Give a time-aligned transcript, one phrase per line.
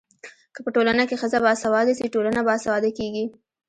[0.53, 3.25] که په ټولنه کي ښځه باسواده سي ټولنه باسواده کيږي.